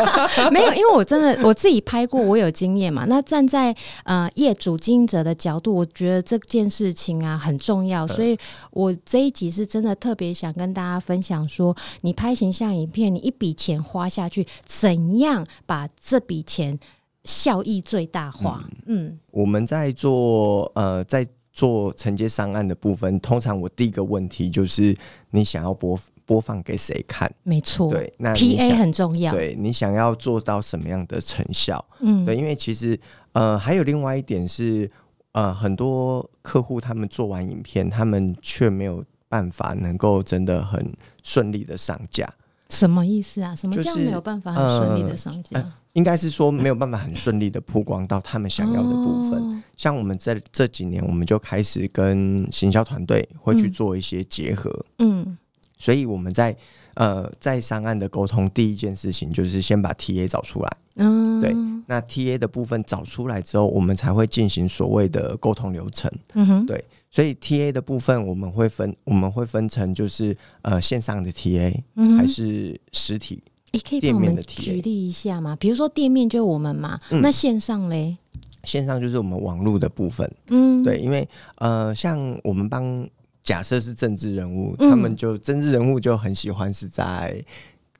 [0.52, 3.06] 没有，因为我真的我自己拍过，我有经验嘛。
[3.06, 3.74] 那站在
[4.04, 8.36] 呃业主经营者的角度，我觉得这件事情啊很重要，所以
[8.72, 16.78] 我这一集是真的特别想跟大家分享说，你拍形象影片，你一笔钱花下去，怎样把这笔钱。
[17.24, 18.62] 效益最大化。
[18.86, 24.96] 嗯，嗯，我们在做呃，在做承接上案的部分，通常我第一个问题就是
[25.30, 27.32] 你想要播播放给谁看？
[27.42, 29.32] 没错，对，那 P A 很重要。
[29.32, 31.84] 对，你想要做到什么样的成效？
[32.00, 32.98] 嗯，对，因为其实
[33.32, 34.90] 呃，还有另外一点是
[35.32, 42.28] 呃，很多客户他们做完影片，他们却没有办法能够真的很顺利的上架。
[42.74, 43.54] 什么意思啊？
[43.54, 45.58] 什么叫没有办法很顺利的上架？
[45.58, 49.40] 呃呃应该是说没有办法很顺利的曝光到他们想要的部分。
[49.40, 54.84] 哦、像我们在这几年，我们就开始跟行销团队会去做一些结合。
[54.98, 55.38] 嗯，
[55.78, 56.56] 所以我们在
[56.94, 60.76] 呃，在上岸的沟通，第一件事情就是先把 TA 找出来。
[60.96, 61.54] 嗯，对。
[61.86, 66.10] 那 TA 的部分找出来之后，我们才会进行所谓的沟通流程。
[66.32, 66.84] 嗯哼，对。
[67.14, 73.40] 所以 TA 的部分，我们会分，我们会分成就是呃线上的 TA，嗯，还是实体？
[73.70, 75.54] 你可以帮我们举例一下嘛？
[75.54, 78.16] 比如说店面就我们嘛，嗯、那线上嘞？
[78.64, 80.28] 线上就是我们网络的部分。
[80.48, 83.08] 嗯，对，因为呃，像我们帮
[83.44, 87.40] 假设是政治人物，嗯、他们就政治人物就很喜欢是在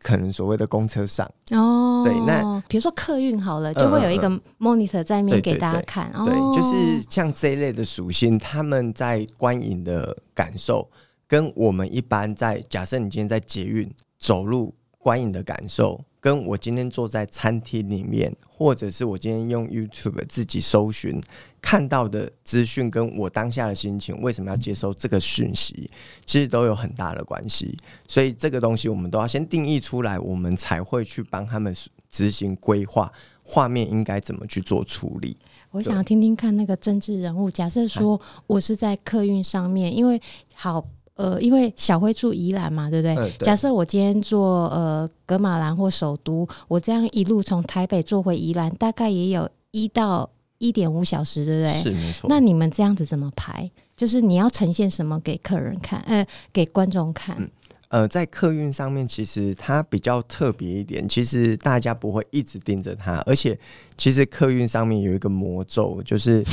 [0.05, 2.05] 可能所谓的公车上哦。
[2.05, 6.13] 对，那比如说客运好了，就会有一个 monitor 在面给大家看。
[6.25, 10.89] 对，就是像这一类的属性，他们在观影的感受，
[11.27, 14.73] 跟我们一般在假设你今天在捷运走路。
[15.05, 21.23] 观影的感受，跟我今天坐在餐厅里面，或者是我今天用 YouTube 自己搜寻
[21.61, 25.91] 看到的资讯，跟我当下的心情，为什么要接收这个讯息，
[26.25, 27.77] 其实都有很大的关系。
[28.09, 31.77] 所以这个东西我们都要先定义出来，我们才会去帮他们
[32.09, 35.37] 执行规划，画面应该怎么去做处理。
[35.73, 40.19] 我想要听听看那个政治人物，假设说我是在客运上面，因为
[40.55, 40.89] 好。
[41.17, 43.15] 呃，因为小辉住宜兰嘛，对不对？
[43.15, 51.73] 对，假设我今天坐呃格马兰或首都，我这样一路从台北坐回宜兰，大概也有一到一点五小时，对不对？
[51.73, 52.27] 是没错。
[52.29, 53.71] 那你们这样子怎么排？
[53.97, 56.01] 就是你要呈现什么给客人看？
[56.01, 57.37] 呃，给观众看？
[57.39, 57.49] 嗯，
[57.91, 63.57] 呃，在客运上面，其实它比较特别一点，其实大家不会一直盯着它，而且
[63.97, 66.45] 其实客运上面有一个魔咒，就是。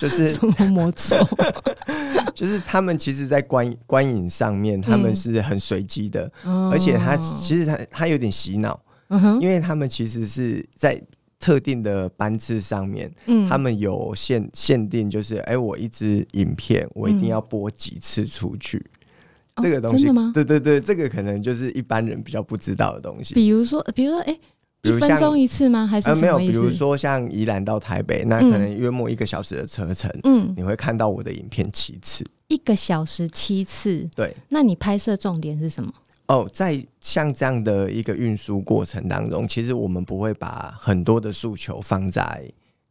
[0.00, 1.18] 就是什么魔咒？
[2.34, 10.98] 就是他们其实，在观观影上面，他们是很随机的，嗯、而且他其实他他有点洗脑，嗯、因为他们其实是在
[11.38, 18.78] 特定的班次上面，嗯、他们有限限定，就是哎、欸，我一支影片，我一定要播几次出去，
[19.56, 23.34] 嗯、这个东西，哦、对对对，这个可能就是一般人比较不知道的东西。
[23.34, 24.40] 比如说，比如说，哎、欸。
[24.82, 25.86] 一分钟一次吗？
[25.86, 26.38] 还是、呃、没有？
[26.38, 34.08] 比如说像宜兰到台北，那可能约莫一个小时的车程，嗯，你会看到我的影片七次，一个小时七次。
[34.16, 35.92] 对，那你拍摄重点是什么？
[36.28, 42.42] 哦，在像这样的一个运输过程当中，其实我们不会把很多的诉求放在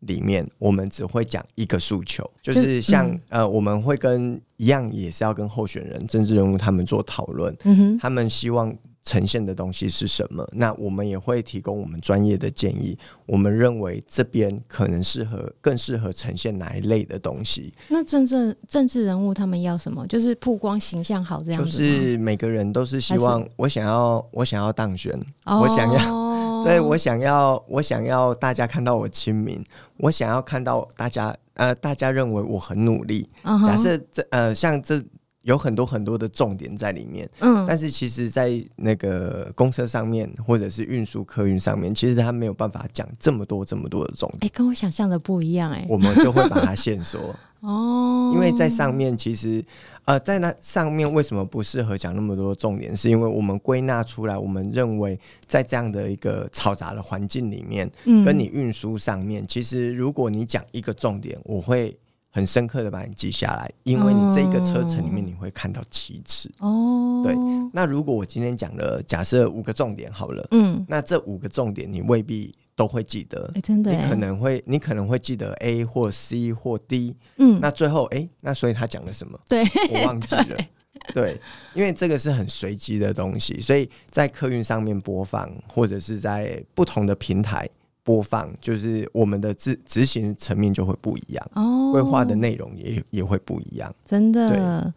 [0.01, 8.71] 里面，我们只会讲一个诉求，就是像、嗯、呃，我们会跟一样，也是要跟候选人、政治人物他们做讨论，嗯哼，他们希望。
[9.09, 10.47] 呈现的东西是什么？
[10.53, 12.95] 那我们也会提供我们专业的建议。
[13.25, 17.73] 我们认为这边可能适合更适合呈现哪一类的东西。
[17.87, 20.05] 那政治政治人物他们要什么？
[20.05, 21.71] 就是曝光形象好这样子。
[21.71, 29.63] 就是每个人都是希望我想要我想要当选，我想要 对我想要我想要大家看到我亲民，
[29.97, 33.27] 我想要看到大家呃大家认为我很努力。
[33.43, 35.03] 假设这呃像这。
[35.49, 44.39] 有很多很多的重点在里面，嗯，但是其实，在那个公车上面或者是运输客运上面，其实他没有办法讲这么多这么多的重点。
[44.43, 49.65] 哎、欸，跟我想象的不一样、欸，哎，我们就会把它限缩 哦，因为在上面其实，
[50.05, 52.95] 呃，在那上面为什么不适合讲那么多重点？
[52.95, 61.97] 是因为我们归纳出来，我们认为在这样的一个嘈杂的环境里面，嗯，跟你运输上面，其实如果你讲一个重点，我会。
[62.31, 66.49] 很深刻的把你记下来，因为你这一个车程里面你会看到七次。
[66.59, 67.21] 哦。
[67.23, 67.35] 对，
[67.73, 79.37] 那如果我今天讲了假设五个重点好了，嗯，那这五个重点你未必都会记得，欸、真的，你可能会你可能会记得 A 或 C 或 D，嗯，那最后哎、欸，那所以他讲了什么？
[79.49, 80.45] 对，我忘记了，
[81.13, 81.41] 对，对，
[81.73, 87.67] 因为这个是很随机的东西，所以在客运上面播放或者是在不同的平台。
[88.09, 94.91] 播放就是我们的执执行层面就会不一样哦，规划的内容也也会不一样，真的。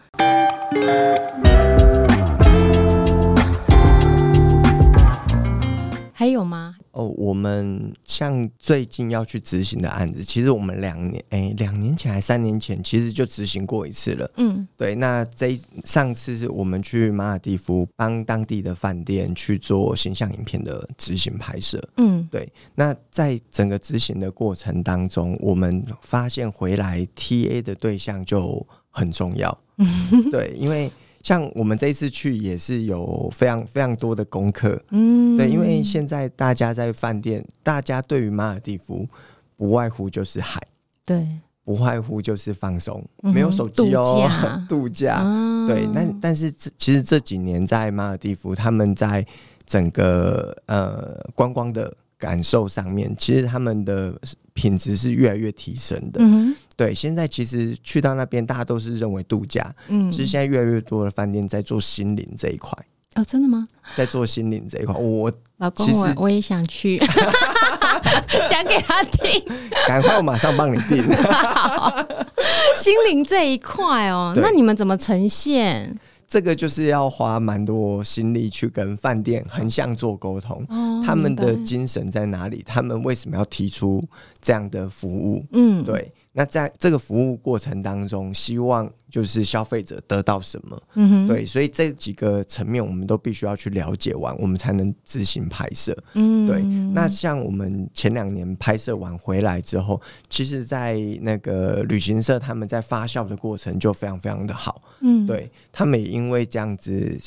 [6.15, 6.77] 还有吗？
[6.93, 14.31] 哦，我们像最近要去执行的案子，其实我们两年哎，两年前还三年前，其实就执行过一次了。
[14.37, 14.95] 嗯，对。
[14.95, 21.83] 那这上次是我们去马尔地夫帮当地的饭店去做形象影片的执行拍摄。
[21.97, 22.47] 嗯，对。
[22.75, 29.59] 那在整个执行的过程当中，我们发现回来 TA 的对象就很重要。
[30.31, 30.91] 对，因为。
[31.23, 39.09] 像我们这一次去也是有非常非常多的功课，嗯，对，因为现在大家在饭店，大家对于马尔蒂夫
[39.57, 40.61] 不外乎就是海，
[41.07, 41.27] 对，
[41.65, 45.23] 不外乎就是放松，没有手机哦，度假，度假，
[45.67, 45.89] 对。
[45.95, 49.25] 但但是这其实这几年在马尔蒂夫，他们在
[49.65, 51.95] 整个呃观光的。
[52.19, 54.17] 感受上面，其实他们的
[54.55, 56.21] 品质是越来越提升的。
[56.21, 59.75] 嗯哼，对，现在其实去到那边，大家都是认为度假。
[59.89, 62.77] 嗯，其实现在越来越多的饭店在做心灵这一块。
[63.15, 63.67] 哦，真的吗？
[63.95, 66.99] 在做心灵这一块，我老公我，我我也想去
[68.49, 69.43] 讲给他听，
[69.87, 71.03] 赶快我马上帮你订。
[72.75, 75.95] 心灵这一块哦，那你们怎么呈现？
[76.33, 82.63] 这个就是要花蛮多心力去跟饭店横向做沟通，哦，他们的精神在哪里？
[82.65, 84.03] 他们为什么要提出
[84.41, 85.45] 这样的服务？
[85.53, 86.11] 嗯，对。
[86.35, 90.83] 那在这个服务过程当中，希望就是消费者得到什么？
[90.95, 95.97] 嗯哼，对，所以这几个层面我们都必须要去了解完，我们才能自行拍摄。
[96.15, 96.63] 嗯，对。
[96.95, 104.83] 那像我们前两年拍摄完回来之后，其实，在那个旅行社他们在发酵的过程就非常非常的好。
[105.01, 107.19] 嗯，对，他们也因为这样子。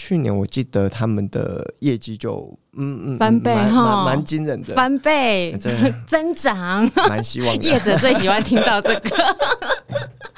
[0.00, 4.74] 去年我记得他们的业绩就嗯嗯翻倍哈，蛮惊人的。
[4.74, 5.54] 翻倍
[6.08, 9.36] 增长，蛮希望业者最喜欢听到这个。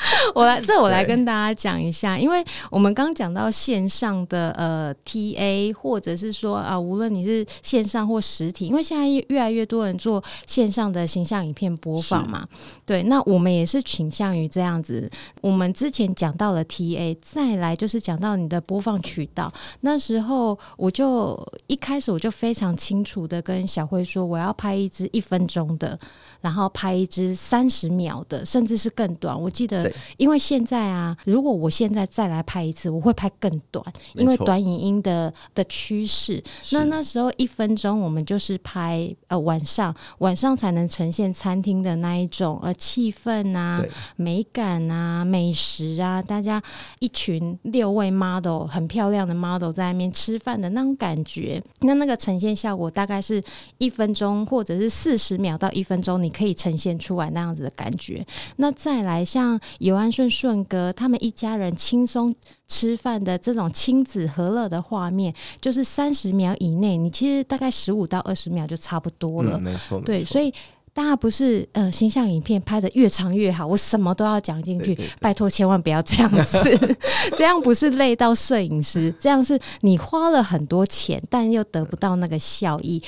[0.34, 12.46] 我来这我来跟大家讲一下，因为我们刚讲到线上的呃 TA，或者是说啊，无论你是线上或实体，因为现在越来越多人做线上的形象影片播放嘛，
[12.84, 15.08] 对，那我们也是倾向于这样子。
[15.40, 19.52] 我们之前讲到了 TA，再来就是讲到你的播放渠道。
[19.80, 25.98] 那时候我就一开始我就非常清楚的跟小辉说，我要拍一支一分钟的，
[26.42, 29.40] 然后拍一支三十秒的，甚至是更短。
[29.40, 33.84] 我记得，因为现在啊，如果我现在再来拍一次，我会拍更短，
[34.14, 36.42] 因为短影音的的趋势。
[36.72, 43.82] 那那时候一分钟，我们就是拍呃晚上，晚上才能呈现餐厅的那一种呃气氛啊、
[44.16, 46.62] 美感啊、美食啊，大家
[46.98, 49.32] 一群六位 model 很漂亮的。
[49.42, 53.42] model 在那边吃饭的那种感觉，那那个呈现效果大概是
[53.78, 58.26] 一分钟或者是四十秒到一分钟，你可以呈现出来那样子的感觉。
[58.56, 62.34] 那再来像尤安顺顺哥他们一家人轻松
[62.66, 69.58] 吃饭的这种亲子和乐的画面，就是三十秒以内，你其实大概十五到二十秒就差不多了。
[69.58, 70.52] 嗯，没错，对，所以。
[70.94, 76.96] 大家不是呃，形象影片拍的越长越好，我什么都要讲进去，拜托千万不要这样子，
[77.36, 83.02] 这样不是累到摄影师，这样是你花了很多钱，但又得不到那个效益。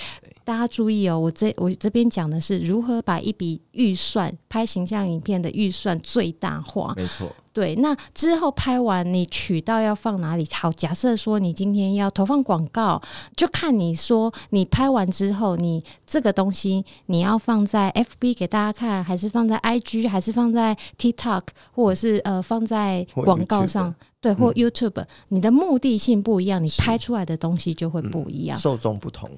[0.44, 6.92] 大家注意哦，我这我这边讲的是如何把一笔预算拍形象影片的预算最大化。
[6.96, 7.74] 没错，对。
[7.76, 10.46] 那之后拍完，你渠道要放哪里？
[10.52, 13.00] 好，假设说你今天要投放广告，
[13.34, 21.42] 就看你说你拍完之后，你这个东西你要放在 FB 给大家看，还是放在 IG，还是放在 TikTok，
[21.72, 23.94] 或者是呃放在广告上？
[24.20, 29.30] 对，或 YouTube，嗯，你的目的性不一样，你拍出来的东西就会不一样，嗯，受众不同。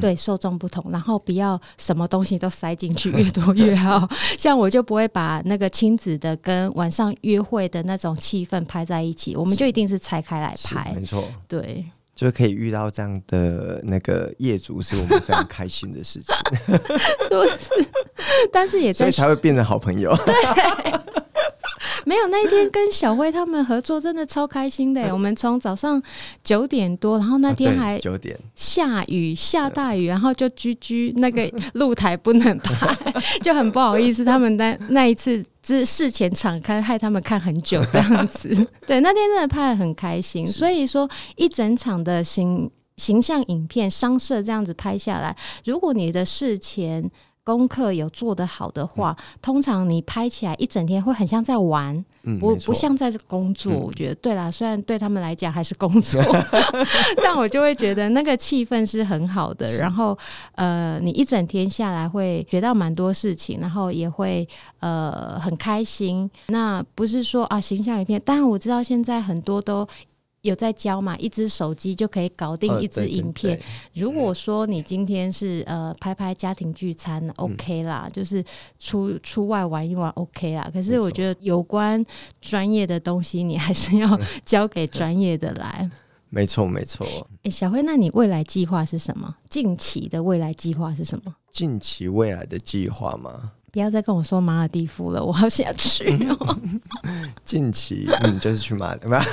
[0.00, 4.08] 对，受众不同，然后不要什么东西都塞进去，越多越好。
[4.38, 10.92] 像我就不会把那个亲子的跟晚上约会的那种气氛拍在一起，我们就一定是拆开来拍。
[10.94, 11.84] 没错，对，
[12.14, 16.34] 就可以遇到这样的那个业主，是我们非常开心的事情，
[17.28, 17.88] 是不是？
[18.52, 20.14] 但是也在所以才会变成好朋友。
[20.24, 20.34] 对。
[22.04, 25.10] 没有，那一天跟小辉他们合作真的超开心的。
[25.12, 26.02] 我们从早上
[26.42, 34.24] 九点多，然后那天还九点下雨下大雨，然后就居居那个露台不能拍，就很不好意思。
[34.24, 38.48] 他们那那一次之事前敞开，害他们看很久这样子。
[38.86, 40.46] 对，那天真的拍的很开心。
[40.46, 47.08] 所以说，一整场的形形象影片商摄这样子拍下来，如果你的事前
[47.48, 53.72] 功课有做得好的话，嗯，通常你拍起来一整天会很像在玩，嗯、不不像在工作。
[53.72, 56.22] 嗯、我觉得对啦，虽然对他们来讲还是工作，
[57.24, 59.74] 但我就会觉得那个气氛是很好的。
[59.78, 60.16] 然后
[60.56, 64.46] 呃，你一整天下来会学到蛮多事情，然后也会
[64.80, 66.30] 呃很开心。
[66.48, 69.88] 那不是说啊，形象影片，当然我知道现在很多都。
[70.42, 71.16] 有在教嘛？
[71.16, 73.52] 一只手机就可以搞定一支影片。
[73.52, 78.44] 呃、对对对，如果说你今天是呃拍拍家庭聚餐、嗯、，OK 啦，就是
[78.78, 80.70] 出出外玩一玩，OK 啦。
[80.72, 82.04] 可是我觉得有关
[82.40, 85.90] 专业的东西，你还是要 交给专业的来。
[86.30, 87.06] 没错，没错。
[87.38, 89.34] 哎、欸，小辉，那你未来计划是什么？
[89.48, 91.34] 近期的未来计划是什么？
[91.50, 93.52] 近期未来的计划吗？
[93.70, 96.58] 不要再跟我说马尔蒂夫了，我好想去哦。
[97.44, 99.14] 近期，嗯，就是去马尔地夫。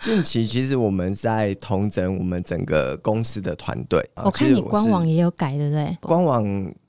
[0.00, 4.00] 近期其实我们在同整我们整个公司的团队。
[4.16, 5.98] 我看你官网也有改，对不对？
[6.00, 6.44] 官网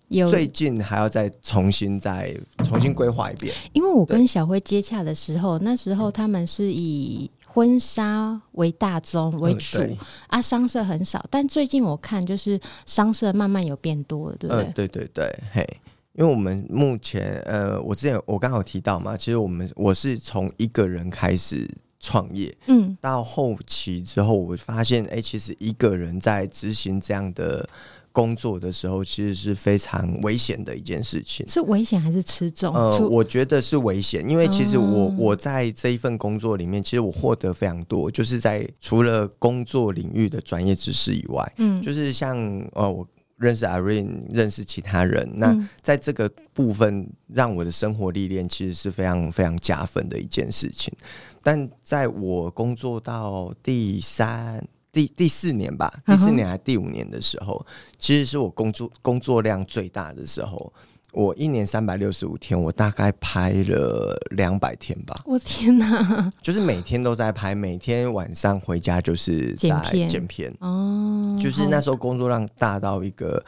[0.08, 3.54] 有最近还要再重新再重新规划一遍。
[3.74, 7.30] 因为我跟小辉接洽的时候，那时候他们是以。
[7.52, 9.98] 婚纱为大宗为主，嗯、
[10.28, 14.64] 啊，商社很少，但最近我看就是商社慢慢有变多了，对不对？
[14.64, 15.68] 嗯、对对对，嘿，
[16.14, 21.68] 因为我们目前呃，我之前我刚好提到嘛，其实我们我是从一个人开始
[22.00, 22.56] 创业。
[22.68, 27.68] 嗯，到后期之后，我发现，哎、欸，其实一个人在执行这样的
[28.12, 31.48] 工作的时候，其实是非常危险的一件事情。
[31.48, 32.74] 是危险还是吃重？
[32.74, 42.38] 呃，我觉得是危险，因为其实我我在这一份工作里面，其实我获得非常多，就是在除了工作领域的专业知识以外，嗯，就是像
[42.74, 43.08] 呃我。
[43.40, 50.94] 认识 Irene，认识其他人，那在这个部分，让我的生活历练其实是非常非常加分的一件事情。
[51.42, 54.62] 但在我工作到第三、
[55.00, 57.66] 第第四年吧，第四年还是第五年的时候，
[57.98, 60.74] 其实是我工作工作量最大的时候。
[61.12, 65.16] 我一年三百六十五天，我大概拍了两百天吧。
[65.26, 66.32] 我天哪！
[66.42, 70.10] 就是每天都在拍，每天晚上回家就是在剪片。
[70.10, 73.44] 剪片哦，就是那时候工作量大到一个。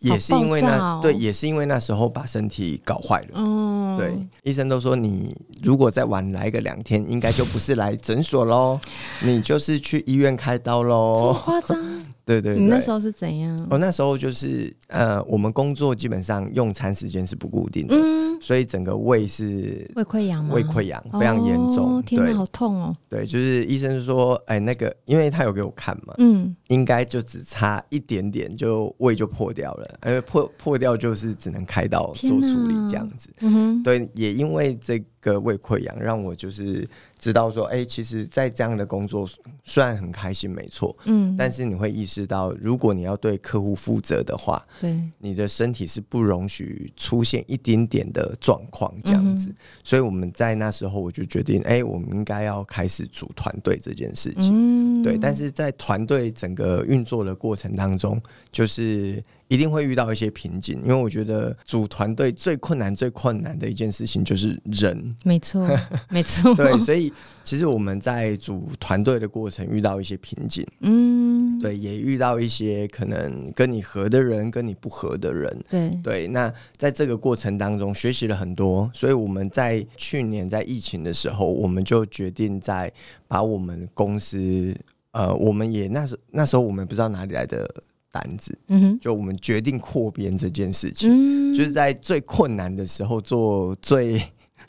[0.00, 3.28] 也是因为那、哦、对，也是因为那时候把身体搞坏了。
[3.34, 8.80] 嗯，对，医生都说你如果再晚来个两天，应该就不是来诊所喽，
[9.22, 11.16] 你就是去医院开刀喽。
[11.20, 11.99] 这么夸张？
[12.30, 12.60] 对，对对。
[12.60, 13.66] 你那时候是怎样？
[13.70, 20.54] 我那时候就是呃，我们工作基本上用餐时间是不固定的，嗯，所以整个胃是胃溃疡吗？
[20.54, 21.96] 胃溃疡非常严重。
[21.96, 22.96] 哦，天哪，好痛哦。
[23.08, 29.98] 对，就是医生说，哎，那个，因为他有给我看嘛，嗯，应该就只差一点点，就胃就破掉了。
[30.06, 36.88] 因为破破掉就是只能开刀做处理这样子，嗯，对，也因为这个胃溃疡让我就是
[37.20, 39.28] 知道说，哎、欸，其实，在这样的工作
[39.62, 49.56] 虽然很开心，没错，嗯，但是你会意识到，如果你要对客户负责的话，对，你的身体是不容许出现一丁点的状况这样子，嗯。
[49.84, 55.18] 所以我们在那时候我就决定，哎、欸，我们应该要开始组团队这件事情，嗯，对。
[55.18, 58.18] 但是在团队整个运作的过程当中，
[58.50, 59.22] 就是。
[59.50, 65.16] 一定会遇到一些瓶颈，因为我觉得组团队最困难、最困难的一件事情就是人。
[65.24, 65.68] 没错，
[66.08, 66.54] 没错。
[66.54, 76.28] 对，所以其实我们在组团队的过程遇到一些瓶颈，嗯，对，也遇到一些可能跟你合的人，跟你不合的人，对对。
[76.28, 82.92] 那在这个过程当中学习了很多，所以我们在去年在疫情的时候，我们就决定在
[83.26, 84.72] 把我们公司，
[85.10, 87.68] 呃，我们也那时那时候我们不知道哪里来的。
[88.12, 94.18] 单子，嗯哼，就我们决定扩编这件事情，嗯，就是在最困难的时候做最，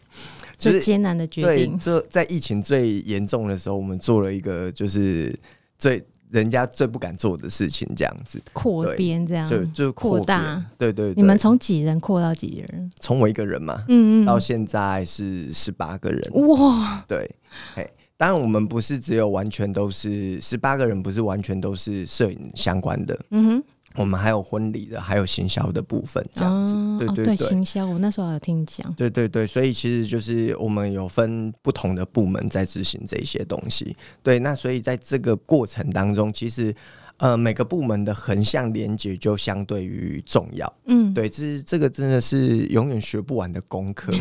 [0.57, 1.77] 就是，最艰难的决定。
[1.77, 5.37] 对，在疫情最严重的时候，我们做了一个就是
[5.77, 10.63] 最人家最不敢做的事情，这样子扩编，这样就就扩大。
[10.77, 12.91] 对对，对，你们从几人扩到几人？
[12.99, 16.21] 从我一个人嘛，嗯嗯，到现在是十八个人。
[16.47, 17.29] 哇，对，
[17.75, 17.89] 嘿。
[18.21, 23.19] 当然，我们不是只有完全都是十八个人，不是完全都是摄影相关的。
[23.31, 23.63] 嗯哼，
[23.95, 26.75] 我们还有婚礼的，还有行销的部分，这样子。
[26.75, 28.93] 哦、对对对，对，行销，我那时候有听你讲。
[28.93, 33.97] 对对对，所以其实就是我们有分不同的部门在执行这些东西。
[34.21, 36.75] 对，那所以在这个过程当中，其实。
[37.21, 40.73] 呃，每个部门的横向连接就相对于重要。
[40.85, 44.11] 嗯，对，这是这个真的是永远学不完的功课，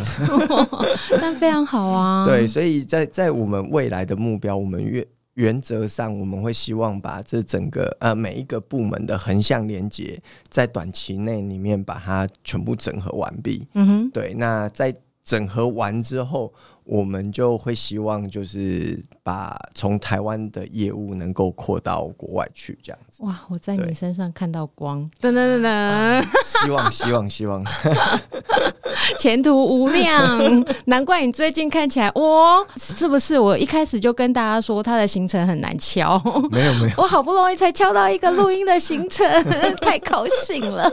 [1.18, 2.24] 但非常好啊。
[2.28, 10.20] 对，所以在在我们未来的目标，我们原原则上我们会希望把这整个呃每一个部门的横向连接，
[10.50, 13.66] 在短期内里面把它全部整合完毕。
[13.72, 14.94] 嗯哼，对，那在
[15.24, 16.52] 整合完之后。
[16.90, 23.22] 我们就会希望，就是把从台湾的业务能够扩到国外去，这样子。
[23.22, 23.40] 哇！
[23.48, 26.20] 我在你身上看到光，噔噔噔噔、啊。
[26.44, 27.64] 希望，希望，希望，
[29.20, 30.64] 前途无量。
[30.86, 33.38] 难怪你最近看起来，哇，是不是？
[33.38, 36.20] 我一开始就跟大家说，他的行程很难敲。
[36.50, 36.94] 没有，没有。
[36.98, 39.24] 我好不容易才敲到一个录音的行程，
[39.80, 40.92] 太高兴了。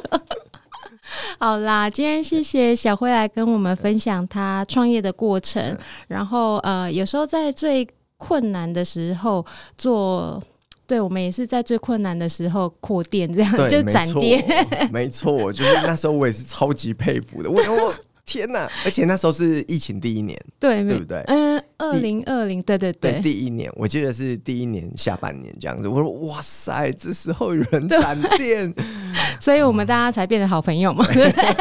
[1.39, 5.77] 好啦，今天谢谢小辉来跟我们分享他创业的过程。
[6.07, 7.87] 然后呃，有时候在最
[8.17, 9.45] 困难的时候
[9.77, 10.41] 做，
[10.85, 14.43] 对我们也是在最困难的时候扩店，这样就展店。
[14.91, 17.49] 没错，就是那时候我也是超级佩服的。
[17.49, 17.93] 我 我
[18.25, 18.69] 天哪！
[18.83, 21.23] 而且那时候是疫情第一年，对对不对？
[21.27, 25.87] 嗯，二零二零，对对对，对，第一年，我记得是第一年下半年这样子。
[25.87, 28.73] 我说哇塞，这时候有人展店。
[29.39, 31.53] 所以我们大家才变得好朋友嘛，对不对？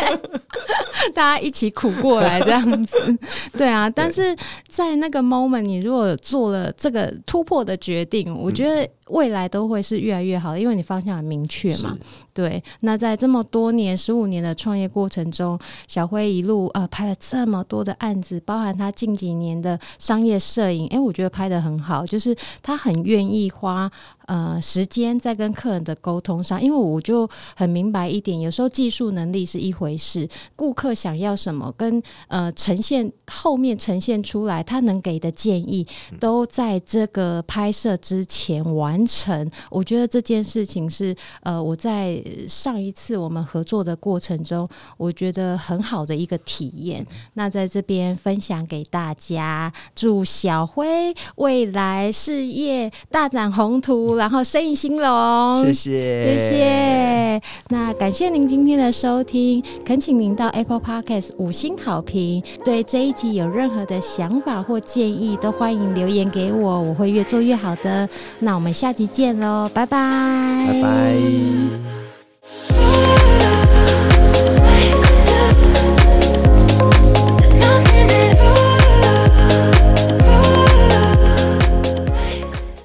[1.15, 3.19] 大家一起苦过来这样子，
[3.57, 3.89] 对啊。
[3.89, 4.37] 但是
[4.69, 11.97] 在那个 moment，你如果做了这个突破的决定，我觉得未来都会是越来越好，因为你方向很明确嘛。
[12.35, 23.91] 对，那在这么多年、十五年的创业过程中，小辉一路呃拍了这么多的案子，包含他近几年的商业摄影，哎，我觉得拍的很好，就是他很愿意花
[24.27, 27.27] 呃时间在跟客人的沟通上，因为我就
[27.57, 35.87] 很明白一点，有时候技术能力是一回事，顾客想要什么，跟呃呈现后面呈现出来他能给的建议，
[36.21, 39.51] 都在这个拍摄之前完成。
[39.71, 42.23] 我觉得这件事情是呃我在。
[42.47, 44.67] 上一次我们合作的过程中，
[44.97, 47.05] 我觉得很好的一个体验。
[47.35, 55.65] 那在这边分享给大家，祝小辉未来事业大展宏图，然后生意兴隆。
[55.65, 57.43] 谢谢，谢谢。
[57.69, 62.43] 那感谢您今天的收听，恳请您到 Apple Podcast 五星好评。
[62.65, 68.09] 对这一集有任何的想法或建议，都欢迎留言给我，我会越做越好的。
[68.39, 71.17] 那我们下集见喽，拜拜，拜拜。